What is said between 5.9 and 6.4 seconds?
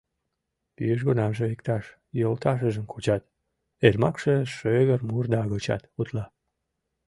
утла.